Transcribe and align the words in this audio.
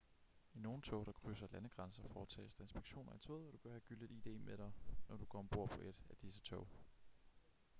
i 0.55 0.59
nogle 0.59 0.81
tog 0.81 1.05
der 1.05 1.11
krydser 1.11 1.47
landegrænser 1.51 2.03
foretages 2.07 2.53
der 2.55 2.61
inspektioner 2.63 3.15
i 3.15 3.19
toget 3.19 3.47
og 3.47 3.53
du 3.53 3.57
bør 3.57 3.69
have 3.71 3.79
gyldigt 3.79 4.11
id 4.11 4.39
med 4.39 4.57
dig 4.57 4.71
når 5.09 5.17
du 5.17 5.25
går 5.25 5.39
ombord 5.39 5.69
på 5.69 5.81
et 5.81 5.95
af 6.09 6.15
disse 6.21 6.41
tog 6.41 6.67